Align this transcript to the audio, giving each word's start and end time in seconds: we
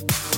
we 0.00 0.37